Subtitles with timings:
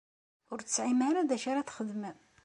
[0.51, 2.17] Ur tesɛim ara d acu ara txedmem?